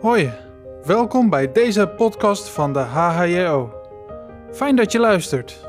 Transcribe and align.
Hoi, 0.00 0.32
welkom 0.84 1.30
bij 1.30 1.52
deze 1.52 1.88
podcast 1.88 2.48
van 2.48 2.72
de 2.72 2.78
HHJO. 2.78 3.72
Fijn 4.52 4.76
dat 4.76 4.92
je 4.92 4.98
luistert. 4.98 5.66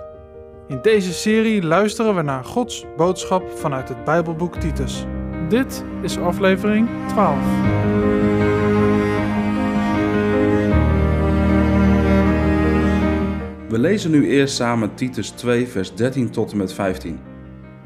In 0.68 0.80
deze 0.82 1.14
serie 1.14 1.64
luisteren 1.64 2.16
we 2.16 2.22
naar 2.22 2.44
Gods 2.44 2.86
boodschap 2.98 3.50
vanuit 3.50 3.90
het 3.90 4.04
Bijbelboek 4.04 4.56
Titus. 4.56 5.06
Dit 5.50 5.84
is 6.02 6.18
aflevering 6.18 6.90
12. 7.08 7.38
We 13.70 13.80
lezen 13.80 14.12
nu 14.12 14.30
eerst 14.30 14.56
samen 14.56 14.96
Titus 14.96 15.30
2, 15.30 15.68
vers 15.68 15.96
13 15.96 16.30
tot 16.30 16.52
en 16.52 16.58
met 16.58 16.74
15. 16.74 17.20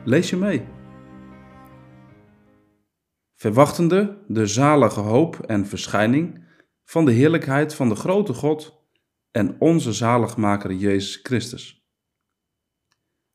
Lees 0.03 0.29
je 0.29 0.37
mee. 0.37 0.63
Verwachtende 3.41 4.23
de 4.27 4.47
zalige 4.47 4.99
hoop 4.99 5.39
en 5.39 5.65
verschijning 5.65 6.45
van 6.83 7.05
de 7.05 7.11
heerlijkheid 7.11 7.73
van 7.73 7.89
de 7.89 7.95
grote 7.95 8.33
God 8.33 8.85
en 9.31 9.55
onze 9.59 9.93
zaligmaker 9.93 10.73
Jezus 10.73 11.19
Christus, 11.23 11.87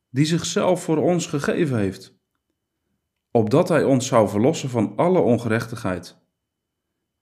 die 0.08 0.24
zichzelf 0.24 0.82
voor 0.82 0.96
ons 0.96 1.26
gegeven 1.26 1.78
heeft, 1.78 2.18
opdat 3.30 3.68
Hij 3.68 3.84
ons 3.84 4.06
zou 4.06 4.28
verlossen 4.28 4.68
van 4.68 4.96
alle 4.96 5.18
ongerechtigheid 5.18 6.18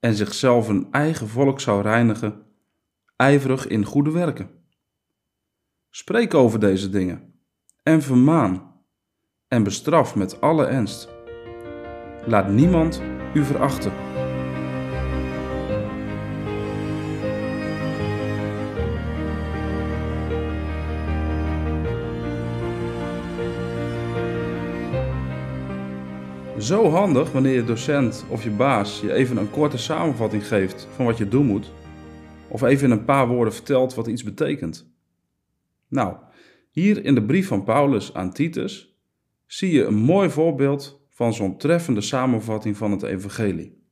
en 0.01 0.15
zichzelf 0.15 0.69
een 0.69 0.89
eigen 0.91 1.29
volk 1.29 1.61
zou 1.61 1.83
reinigen, 1.83 2.47
ijverig 3.17 3.67
in 3.67 3.85
goede 3.85 4.11
werken. 4.11 4.51
Spreek 5.91 6.35
over 6.35 6.61
deze 6.61 6.91
dingen 6.91 7.41
en 7.83 8.03
vermaan 8.03 8.83
en 9.49 9.63
bestraf 9.63 10.15
met 10.15 10.41
alle 10.41 10.65
ernst. 10.65 11.14
Laat 12.27 12.49
niemand 12.49 13.03
u 13.35 13.45
verachten. 13.45 13.93
Zo 26.59 26.89
handig 26.89 27.33
wanneer 27.33 27.55
je 27.55 27.65
docent 27.65 28.25
of 28.29 28.45
je 28.45 28.51
baas 28.51 29.01
je 29.01 29.13
even 29.13 29.37
een 29.37 29.51
korte 29.51 29.79
samenvatting 29.79 30.47
geeft 30.47 30.89
van 30.95 31.05
wat 31.05 31.19
je 31.19 31.29
doen 31.29 31.47
moet, 31.47 31.71
of 32.49 32.63
even 32.63 32.85
in 32.85 32.91
een 32.91 33.05
paar 33.05 33.29
woorden 33.29 33.55
vertelt 33.55 33.95
wat 33.95 34.07
iets 34.07 34.23
betekent. 34.23 34.93
Nou, 35.89 36.17
hier 36.71 37.05
in 37.05 37.15
de 37.15 37.23
brief 37.23 37.49
van 37.49 37.65
Paulus 37.65 38.15
aan 38.15 38.33
Titus 38.33 38.99
zie 39.47 39.73
je 39.73 39.85
een 39.85 39.95
mooi 39.95 40.31
voorbeeld 40.31 41.04
van 41.15 41.35
zo'n 41.35 41.57
treffende 41.57 42.01
samenvatting 42.01 42.77
van 42.77 42.91
het 42.91 43.03
evangelie. 43.03 43.83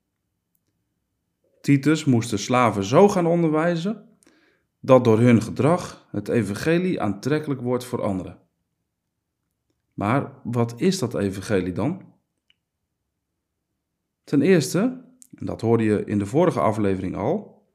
Titus 1.61 2.05
moest 2.05 2.31
de 2.31 2.37
slaven 2.37 2.85
zo 2.85 3.09
gaan 3.09 3.27
onderwijzen 3.27 4.09
dat 4.81 5.05
door 5.05 5.19
hun 5.19 5.43
gedrag 5.43 6.09
het 6.11 6.29
evangelie 6.29 7.01
aantrekkelijk 7.01 7.61
wordt 7.61 7.85
voor 7.85 8.03
anderen. 8.03 8.39
Maar 9.95 10.33
wat 10.45 10.81
is 10.81 10.99
dat 10.99 11.15
evangelie 11.15 11.73
dan? 11.73 12.03
Ten 14.25 14.43
eerste, 14.43 14.79
en 15.35 15.47
dat 15.47 15.61
hoorde 15.61 15.85
je 15.85 16.05
in 16.05 16.19
de 16.19 16.27
vorige 16.27 16.61
aflevering 16.61 17.17
al, 17.17 17.67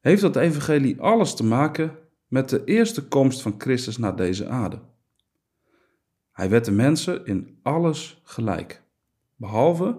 heeft 0.00 0.22
dat 0.22 0.36
evangelie 0.36 1.00
alles 1.00 1.34
te 1.34 1.44
maken 1.44 1.98
met 2.26 2.48
de 2.48 2.64
eerste 2.64 3.08
komst 3.08 3.42
van 3.42 3.54
Christus 3.58 3.96
naar 3.98 4.16
deze 4.16 4.48
aarde. 4.48 4.80
Hij 6.40 6.48
werd 6.48 6.64
de 6.64 6.72
mensen 6.72 7.26
in 7.26 7.58
alles 7.62 8.20
gelijk, 8.24 8.82
behalve 9.36 9.98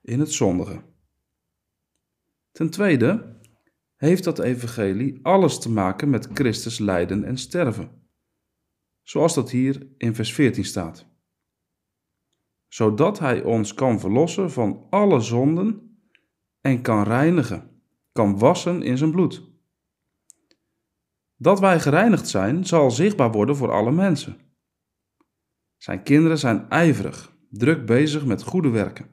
in 0.00 0.20
het 0.20 0.32
zondige. 0.32 0.82
Ten 2.52 2.70
tweede 2.70 3.36
heeft 3.96 4.24
dat 4.24 4.38
evangelie 4.38 5.18
alles 5.22 5.58
te 5.58 5.70
maken 5.70 6.10
met 6.10 6.28
Christus 6.32 6.78
lijden 6.78 7.24
en 7.24 7.38
sterven, 7.38 7.90
zoals 9.02 9.34
dat 9.34 9.50
hier 9.50 9.86
in 9.96 10.14
vers 10.14 10.32
14 10.32 10.64
staat. 10.64 11.06
Zodat 12.68 13.18
hij 13.18 13.42
ons 13.42 13.74
kan 13.74 14.00
verlossen 14.00 14.50
van 14.50 14.86
alle 14.88 15.20
zonden 15.20 15.98
en 16.60 16.82
kan 16.82 17.02
reinigen, 17.02 17.82
kan 18.12 18.38
wassen 18.38 18.82
in 18.82 18.98
zijn 18.98 19.10
bloed. 19.10 19.42
Dat 21.36 21.60
wij 21.60 21.80
gereinigd 21.80 22.28
zijn, 22.28 22.66
zal 22.66 22.90
zichtbaar 22.90 23.32
worden 23.32 23.56
voor 23.56 23.72
alle 23.72 23.92
mensen. 23.92 24.49
Zijn 25.80 26.02
kinderen 26.02 26.38
zijn 26.38 26.68
ijverig, 26.68 27.36
druk 27.50 27.86
bezig 27.86 28.24
met 28.26 28.42
goede 28.42 28.68
werken. 28.68 29.10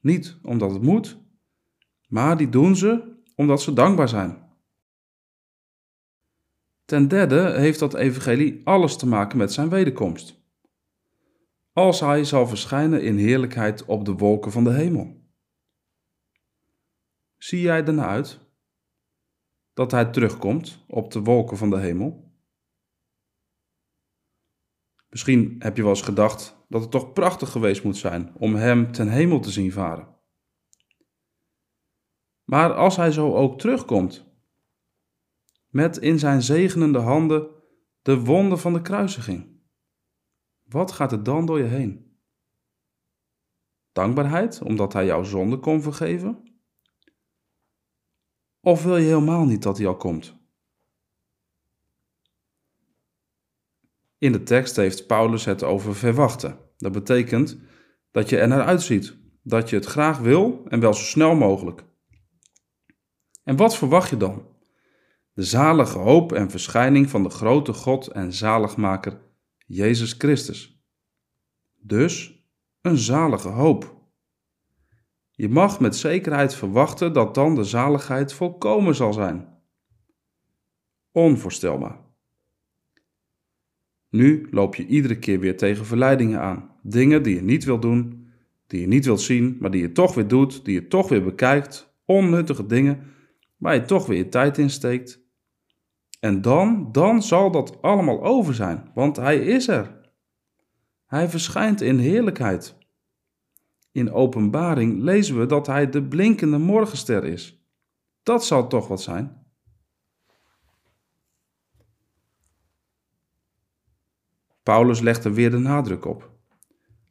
Niet 0.00 0.38
omdat 0.42 0.70
het 0.72 0.82
moet, 0.82 1.18
maar 2.06 2.36
die 2.36 2.48
doen 2.48 2.76
ze 2.76 3.22
omdat 3.34 3.62
ze 3.62 3.72
dankbaar 3.72 4.08
zijn. 4.08 4.42
Ten 6.84 7.08
derde 7.08 7.58
heeft 7.58 7.78
dat 7.78 7.94
evangelie 7.94 8.60
alles 8.64 8.96
te 8.96 9.06
maken 9.06 9.38
met 9.38 9.52
zijn 9.52 9.68
wederkomst. 9.68 10.42
Als 11.72 12.00
hij 12.00 12.24
zal 12.24 12.46
verschijnen 12.46 13.02
in 13.02 13.16
heerlijkheid 13.16 13.84
op 13.84 14.04
de 14.04 14.12
wolken 14.12 14.52
van 14.52 14.64
de 14.64 14.72
hemel. 14.72 15.22
Zie 17.36 17.60
jij 17.60 17.84
ernaar 17.84 18.08
uit 18.08 18.40
dat 19.72 19.90
hij 19.90 20.04
terugkomt 20.04 20.84
op 20.88 21.12
de 21.12 21.20
wolken 21.20 21.56
van 21.56 21.70
de 21.70 21.78
hemel? 21.78 22.23
Misschien 25.14 25.56
heb 25.58 25.76
je 25.76 25.82
wel 25.82 25.90
eens 25.90 26.02
gedacht 26.02 26.64
dat 26.68 26.80
het 26.80 26.90
toch 26.90 27.12
prachtig 27.12 27.50
geweest 27.50 27.84
moet 27.84 27.96
zijn 27.96 28.34
om 28.38 28.54
hem 28.54 28.92
ten 28.92 29.08
hemel 29.08 29.40
te 29.40 29.50
zien 29.50 29.72
varen. 29.72 30.16
Maar 32.44 32.74
als 32.74 32.96
hij 32.96 33.12
zo 33.12 33.34
ook 33.34 33.58
terugkomt, 33.58 34.26
met 35.68 35.96
in 35.96 36.18
zijn 36.18 36.42
zegenende 36.42 36.98
handen 36.98 37.50
de 38.02 38.20
wonden 38.20 38.58
van 38.58 38.72
de 38.72 38.82
kruisiging, 38.82 39.60
wat 40.62 40.92
gaat 40.92 41.12
er 41.12 41.22
dan 41.22 41.46
door 41.46 41.58
je 41.58 41.64
heen? 41.64 42.18
Dankbaarheid 43.92 44.62
omdat 44.62 44.92
hij 44.92 45.06
jouw 45.06 45.22
zonde 45.22 45.58
kon 45.58 45.82
vergeven? 45.82 46.42
Of 48.60 48.82
wil 48.82 48.96
je 48.96 49.06
helemaal 49.06 49.44
niet 49.44 49.62
dat 49.62 49.78
hij 49.78 49.86
al 49.86 49.96
komt? 49.96 50.43
In 54.24 54.32
de 54.32 54.42
tekst 54.42 54.76
heeft 54.76 55.06
Paulus 55.06 55.44
het 55.44 55.62
over 55.62 55.94
verwachten. 55.94 56.58
Dat 56.76 56.92
betekent 56.92 57.58
dat 58.10 58.28
je 58.28 58.38
er 58.38 58.48
naar 58.48 58.64
uitziet, 58.64 59.16
dat 59.42 59.70
je 59.70 59.76
het 59.76 59.84
graag 59.84 60.18
wil 60.18 60.62
en 60.68 60.80
wel 60.80 60.94
zo 60.94 61.02
snel 61.02 61.34
mogelijk. 61.34 61.84
En 63.42 63.56
wat 63.56 63.76
verwacht 63.76 64.10
je 64.10 64.16
dan? 64.16 64.46
De 65.32 65.42
zalige 65.42 65.98
hoop 65.98 66.32
en 66.32 66.50
verschijning 66.50 67.10
van 67.10 67.22
de 67.22 67.28
grote 67.28 67.72
God 67.72 68.06
en 68.06 68.32
zaligmaker 68.32 69.20
Jezus 69.66 70.12
Christus. 70.12 70.84
Dus 71.80 72.44
een 72.80 72.98
zalige 72.98 73.48
hoop. 73.48 73.96
Je 75.30 75.48
mag 75.48 75.80
met 75.80 75.96
zekerheid 75.96 76.54
verwachten 76.54 77.12
dat 77.12 77.34
dan 77.34 77.54
de 77.54 77.64
zaligheid 77.64 78.32
volkomen 78.32 78.94
zal 78.94 79.12
zijn. 79.12 79.62
Onvoorstelbaar. 81.12 82.03
Nu 84.14 84.46
loop 84.50 84.74
je 84.74 84.86
iedere 84.86 85.18
keer 85.18 85.40
weer 85.40 85.56
tegen 85.56 85.86
verleidingen 85.86 86.40
aan. 86.40 86.70
Dingen 86.82 87.22
die 87.22 87.34
je 87.34 87.42
niet 87.42 87.64
wil 87.64 87.80
doen, 87.80 88.28
die 88.66 88.80
je 88.80 88.86
niet 88.86 89.04
wilt 89.04 89.20
zien, 89.20 89.56
maar 89.60 89.70
die 89.70 89.80
je 89.80 89.92
toch 89.92 90.14
weer 90.14 90.28
doet, 90.28 90.64
die 90.64 90.74
je 90.74 90.88
toch 90.88 91.08
weer 91.08 91.24
bekijkt. 91.24 91.94
Onnuttige 92.04 92.66
dingen 92.66 93.02
waar 93.56 93.74
je 93.74 93.82
toch 93.82 94.06
weer 94.06 94.16
je 94.16 94.28
tijd 94.28 94.58
in 94.58 94.70
steekt. 94.70 95.20
En 96.20 96.42
dan, 96.42 96.88
dan 96.92 97.22
zal 97.22 97.50
dat 97.50 97.82
allemaal 97.82 98.22
over 98.24 98.54
zijn, 98.54 98.90
want 98.94 99.16
hij 99.16 99.38
is 99.38 99.68
er. 99.68 100.00
Hij 101.06 101.28
verschijnt 101.28 101.80
in 101.80 101.98
heerlijkheid. 101.98 102.76
In 103.92 104.12
openbaring 104.12 105.02
lezen 105.02 105.38
we 105.38 105.46
dat 105.46 105.66
hij 105.66 105.90
de 105.90 106.02
blinkende 106.02 106.58
morgenster 106.58 107.24
is. 107.24 107.66
Dat 108.22 108.44
zal 108.44 108.68
toch 108.68 108.88
wat 108.88 109.02
zijn? 109.02 109.43
Paulus 114.64 115.00
legt 115.00 115.24
er 115.24 115.34
weer 115.34 115.50
de 115.50 115.58
nadruk 115.58 116.04
op. 116.04 116.30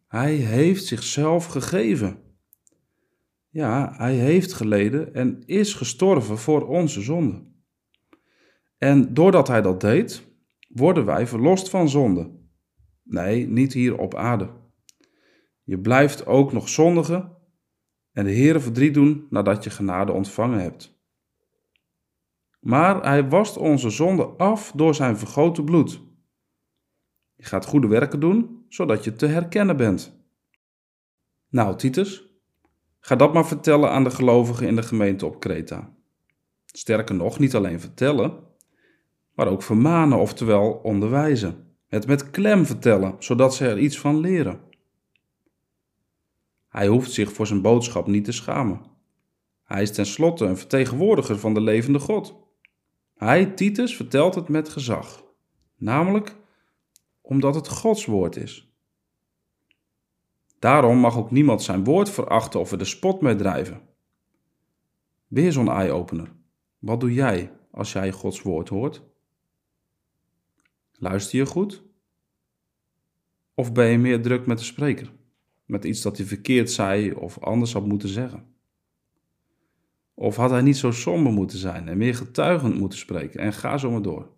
Hij 0.07 0.33
heeft 0.33 0.85
zichzelf 0.85 1.45
gegeven. 1.45 2.21
Ja, 3.49 3.93
hij 3.97 4.15
heeft 4.15 4.53
geleden 4.53 5.13
en 5.13 5.43
is 5.45 5.73
gestorven 5.73 6.37
voor 6.37 6.67
onze 6.67 7.01
zonde. 7.01 7.45
En 8.77 9.13
doordat 9.13 9.47
hij 9.47 9.61
dat 9.61 9.81
deed, 9.81 10.27
worden 10.67 11.05
wij 11.05 11.27
verlost 11.27 11.69
van 11.69 11.89
zonde. 11.89 12.31
Nee, 13.03 13.47
niet 13.47 13.73
hier 13.73 13.97
op 13.97 14.15
aarde. 14.15 14.49
Je 15.63 15.79
blijft 15.79 16.25
ook 16.25 16.53
nog 16.53 16.69
zondigen 16.69 17.37
en 18.11 18.25
de 18.25 18.33
Heere 18.35 18.59
verdriet 18.59 18.93
doen 18.93 19.27
nadat 19.29 19.63
je 19.63 19.69
genade 19.69 20.11
ontvangen 20.11 20.59
hebt. 20.59 21.01
Maar 22.59 23.03
hij 23.03 23.29
wast 23.29 23.57
onze 23.57 23.89
zonde 23.89 24.25
af 24.25 24.71
door 24.75 24.95
zijn 24.95 25.17
vergoten 25.17 25.65
bloed. 25.65 26.01
Je 27.43 27.49
gaat 27.49 27.65
goede 27.65 27.87
werken 27.87 28.19
doen, 28.19 28.65
zodat 28.69 29.03
je 29.03 29.15
te 29.15 29.25
herkennen 29.25 29.77
bent. 29.77 30.17
Nou, 31.49 31.77
Titus, 31.77 32.33
Ga 33.05 33.15
dat 33.15 33.33
maar 33.33 33.47
vertellen 33.47 33.91
aan 33.91 34.03
de 34.03 34.09
gelovigen 34.09 34.67
in 34.67 34.75
de 34.75 34.83
gemeente 34.83 35.25
op 35.25 35.39
Kreta. 35.39 35.95
Sterker 36.65 37.15
nog, 37.15 37.39
niet 37.39 37.55
alleen 37.55 37.79
vertellen, 37.79 38.37
maar 39.33 39.47
ook 39.47 39.63
vermanen, 39.63 40.19
oftewel 40.19 40.71
onderwijzen. 40.71 41.75
Het 41.87 42.07
met 42.07 42.29
klem 42.29 42.65
vertellen, 42.65 43.15
zodat 43.19 43.55
ze 43.55 43.67
er 43.67 43.79
iets 43.79 43.99
van 43.99 44.19
leren. 44.19 44.61
Hij 46.69 46.87
hoeft 46.87 47.11
zich 47.11 47.31
voor 47.31 47.47
zijn 47.47 47.61
boodschap 47.61 48.07
niet 48.07 48.25
te 48.25 48.31
schamen. 48.31 48.81
Hij 49.63 49.81
is 49.81 49.91
tenslotte 49.91 50.45
een 50.45 50.57
vertegenwoordiger 50.57 51.39
van 51.39 51.53
de 51.53 51.61
levende 51.61 51.99
God. 51.99 52.35
Hij, 53.15 53.45
Titus, 53.45 53.95
vertelt 53.95 54.35
het 54.35 54.49
met 54.49 54.69
gezag, 54.69 55.23
namelijk 55.77 56.35
omdat 57.23 57.55
het 57.55 57.67
Gods 57.67 58.05
woord 58.05 58.35
is. 58.35 58.71
Daarom 60.59 60.97
mag 60.97 61.17
ook 61.17 61.31
niemand 61.31 61.61
zijn 61.61 61.83
woord 61.83 62.09
verachten 62.09 62.59
of 62.59 62.71
er 62.71 62.77
de 62.77 62.85
spot 62.85 63.21
mee 63.21 63.35
drijven. 63.35 63.81
Weer 65.27 65.51
zo'n 65.51 65.69
eye-opener. 65.71 66.31
Wat 66.79 66.99
doe 66.99 67.13
jij 67.13 67.51
als 67.71 67.91
jij 67.93 68.11
Gods 68.11 68.41
woord 68.41 68.69
hoort? 68.69 69.01
Luister 70.91 71.37
je 71.37 71.45
goed? 71.45 71.83
Of 73.53 73.73
ben 73.73 73.87
je 73.87 73.97
meer 73.97 74.21
druk 74.21 74.45
met 74.45 74.57
de 74.57 74.63
spreker? 74.63 75.11
Met 75.65 75.83
iets 75.83 76.01
dat 76.01 76.17
hij 76.17 76.25
verkeerd 76.25 76.71
zei 76.71 77.13
of 77.13 77.39
anders 77.39 77.73
had 77.73 77.85
moeten 77.85 78.09
zeggen? 78.09 78.45
Of 80.13 80.35
had 80.35 80.49
hij 80.49 80.61
niet 80.61 80.77
zo 80.77 80.91
somber 80.91 81.31
moeten 81.31 81.57
zijn 81.57 81.87
en 81.87 81.97
meer 81.97 82.15
getuigend 82.15 82.79
moeten 82.79 82.99
spreken 82.99 83.39
en 83.39 83.53
ga 83.53 83.77
zo 83.77 83.91
maar 83.91 84.01
door? 84.01 84.31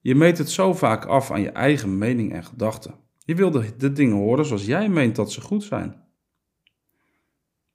Je 0.00 0.14
meet 0.14 0.38
het 0.38 0.50
zo 0.50 0.72
vaak 0.72 1.04
af 1.04 1.30
aan 1.30 1.40
je 1.40 1.50
eigen 1.50 1.98
mening 1.98 2.32
en 2.32 2.44
gedachten. 2.44 2.94
Je 3.24 3.34
wil 3.34 3.50
de, 3.50 3.76
de 3.76 3.92
dingen 3.92 4.16
horen 4.16 4.44
zoals 4.46 4.64
jij 4.64 4.88
meent 4.88 5.16
dat 5.16 5.32
ze 5.32 5.40
goed 5.40 5.62
zijn. 5.62 6.04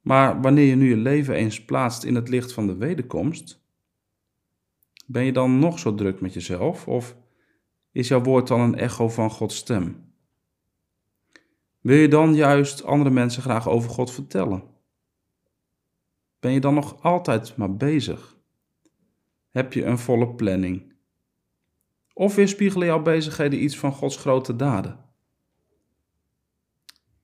Maar 0.00 0.40
wanneer 0.40 0.64
je 0.64 0.76
nu 0.76 0.88
je 0.88 0.96
leven 0.96 1.34
eens 1.34 1.64
plaatst 1.64 2.04
in 2.04 2.14
het 2.14 2.28
licht 2.28 2.52
van 2.52 2.66
de 2.66 2.76
wederkomst, 2.76 3.64
ben 5.06 5.24
je 5.24 5.32
dan 5.32 5.58
nog 5.58 5.78
zo 5.78 5.94
druk 5.94 6.20
met 6.20 6.34
jezelf 6.34 6.88
of 6.88 7.16
is 7.92 8.08
jouw 8.08 8.22
woord 8.22 8.48
dan 8.48 8.60
een 8.60 8.74
echo 8.74 9.08
van 9.08 9.30
Gods 9.30 9.56
stem? 9.56 10.12
Wil 11.80 11.96
je 11.96 12.08
dan 12.08 12.34
juist 12.34 12.84
andere 12.84 13.10
mensen 13.10 13.42
graag 13.42 13.68
over 13.68 13.90
God 13.90 14.10
vertellen? 14.10 14.64
Ben 16.40 16.52
je 16.52 16.60
dan 16.60 16.74
nog 16.74 17.02
altijd 17.02 17.56
maar 17.56 17.76
bezig? 17.76 18.36
Heb 19.50 19.72
je 19.72 19.84
een 19.84 19.98
volle 19.98 20.34
planning? 20.34 20.95
Of 22.18 22.34
weerspiegelen 22.34 22.86
jouw 22.86 23.02
bezigheden 23.02 23.62
iets 23.62 23.78
van 23.78 23.92
Gods 23.92 24.16
grote 24.16 24.56
daden? 24.56 25.04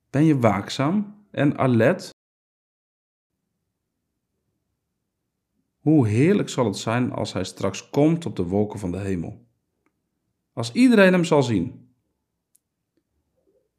Ben 0.09 0.23
je 0.23 0.39
waakzaam 0.39 1.25
en 1.31 1.57
alert? 1.57 2.09
Hoe 5.77 6.07
heerlijk 6.07 6.49
zal 6.49 6.65
het 6.65 6.77
zijn 6.77 7.11
als 7.11 7.33
Hij 7.33 7.43
straks 7.43 7.89
komt 7.89 8.25
op 8.25 8.35
de 8.35 8.43
wolken 8.43 8.79
van 8.79 8.91
de 8.91 8.97
hemel. 8.97 9.47
Als 10.53 10.71
iedereen 10.71 11.13
Hem 11.13 11.23
zal 11.23 11.43
zien. 11.43 11.95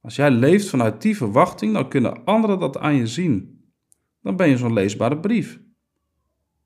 Als 0.00 0.16
jij 0.16 0.30
leeft 0.30 0.68
vanuit 0.68 1.02
die 1.02 1.16
verwachting, 1.16 1.72
dan 1.72 1.88
kunnen 1.88 2.24
anderen 2.24 2.58
dat 2.58 2.78
aan 2.78 2.94
je 2.94 3.06
zien. 3.06 3.64
Dan 4.22 4.36
ben 4.36 4.48
je 4.48 4.56
zo'n 4.56 4.72
leesbare 4.72 5.20
brief. 5.20 5.60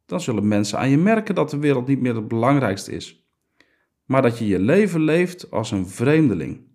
Dan 0.06 0.20
zullen 0.20 0.48
mensen 0.48 0.78
aan 0.78 0.90
je 0.90 0.98
merken 0.98 1.34
dat 1.34 1.50
de 1.50 1.58
wereld 1.58 1.86
niet 1.86 2.00
meer 2.00 2.14
het 2.14 2.28
belangrijkste 2.28 2.92
is, 2.92 3.27
maar 4.08 4.22
dat 4.22 4.38
je 4.38 4.46
je 4.46 4.58
leven 4.58 5.00
leeft 5.00 5.50
als 5.50 5.70
een 5.70 5.88
vreemdeling 5.88 6.66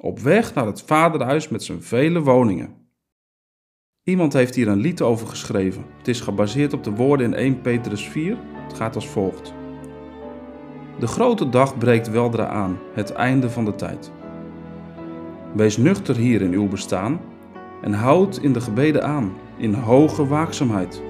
op 0.00 0.18
weg 0.18 0.54
naar 0.54 0.66
het 0.66 0.82
vaderhuis 0.82 1.48
met 1.48 1.62
zijn 1.62 1.82
vele 1.82 2.20
woningen. 2.20 2.76
Iemand 4.02 4.32
heeft 4.32 4.54
hier 4.54 4.68
een 4.68 4.78
lied 4.78 5.02
over 5.02 5.26
geschreven. 5.26 5.84
Het 5.98 6.08
is 6.08 6.20
gebaseerd 6.20 6.72
op 6.72 6.84
de 6.84 6.90
woorden 6.90 7.26
in 7.26 7.34
1 7.34 7.60
Petrus 7.60 8.08
4. 8.08 8.38
Het 8.54 8.74
gaat 8.74 8.94
als 8.94 9.08
volgt. 9.08 9.54
De 10.98 11.06
grote 11.06 11.48
dag 11.48 11.78
breekt 11.78 12.10
weldra 12.10 12.46
aan, 12.46 12.78
het 12.94 13.12
einde 13.12 13.50
van 13.50 13.64
de 13.64 13.74
tijd. 13.74 14.12
Wees 15.54 15.76
nuchter 15.76 16.16
hier 16.16 16.42
in 16.42 16.52
uw 16.52 16.68
bestaan 16.68 17.20
en 17.82 17.92
houd 17.92 18.36
in 18.36 18.52
de 18.52 18.60
gebeden 18.60 19.04
aan, 19.04 19.36
in 19.56 19.74
hoge 19.74 20.26
waakzaamheid. 20.26 21.02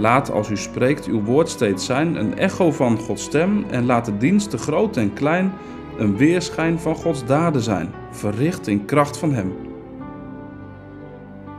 Laat 0.00 0.30
als 0.30 0.50
u 0.50 0.56
spreekt 0.56 1.06
uw 1.06 1.22
woord 1.22 1.48
steeds 1.48 1.84
zijn 1.84 2.16
een 2.16 2.38
echo 2.38 2.72
van 2.72 2.98
Gods 2.98 3.22
stem 3.22 3.64
en 3.70 3.86
laat 3.86 4.04
de 4.04 4.16
dienst, 4.16 4.50
te 4.50 4.58
groot 4.58 4.96
en 4.96 5.12
klein, 5.12 5.52
een 5.98 6.16
weerschijn 6.16 6.78
van 6.78 6.94
Gods 6.94 7.24
daden 7.24 7.62
zijn, 7.62 7.88
verricht 8.10 8.66
in 8.66 8.84
kracht 8.84 9.18
van 9.18 9.32
Hem. 9.32 9.52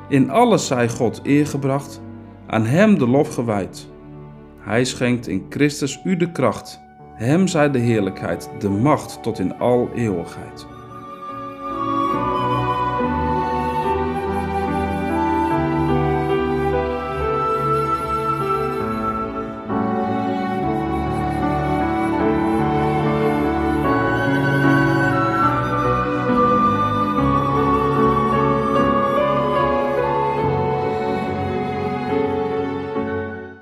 In 0.10 0.30
alles 0.30 0.68
zij 0.68 0.90
God 0.90 1.20
eergebracht, 1.24 2.02
aan 2.48 2.66
Hem 2.66 2.98
de 2.98 3.08
lof 3.08 3.34
gewijd. 3.34 3.88
Hij 4.60 4.86
schenkt 4.86 5.28
in 5.28 5.46
Christus 5.50 6.02
u 6.04 6.18
de 6.18 6.32
kracht, 6.32 6.80
Hem 7.16 7.48
zij 7.48 7.72
de 7.72 7.80
heerlijkheid, 7.80 8.50
de 8.60 8.70
macht 8.70 9.24
tot 9.24 9.40
in 9.40 9.60
al 9.60 9.90
eeuwigheid. 9.96 10.71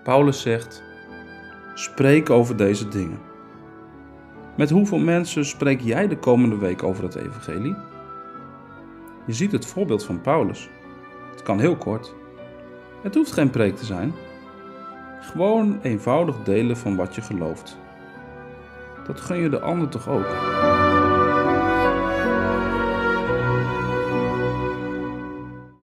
Paulus 0.09 0.41
zegt: 0.41 0.83
Spreek 1.73 2.29
over 2.29 2.57
deze 2.57 2.87
dingen. 2.87 3.19
Met 4.57 4.69
hoeveel 4.69 4.97
mensen 4.97 5.45
spreek 5.45 5.81
jij 5.81 6.07
de 6.07 6.17
komende 6.17 6.57
week 6.57 6.83
over 6.83 7.03
het 7.03 7.15
Evangelie? 7.15 7.75
Je 9.25 9.33
ziet 9.33 9.51
het 9.51 9.65
voorbeeld 9.65 10.05
van 10.05 10.21
Paulus. 10.21 10.69
Het 11.31 11.41
kan 11.41 11.59
heel 11.59 11.75
kort. 11.75 12.13
Het 13.03 13.15
hoeft 13.15 13.31
geen 13.31 13.49
preek 13.49 13.75
te 13.75 13.85
zijn. 13.85 14.13
Gewoon 15.21 15.79
eenvoudig 15.81 16.35
delen 16.43 16.77
van 16.77 16.95
wat 16.95 17.15
je 17.15 17.21
gelooft. 17.21 17.77
Dat 19.07 19.21
gun 19.21 19.37
je 19.37 19.49
de 19.49 19.59
ander 19.59 19.89
toch 19.89 20.09
ook? 20.09 20.27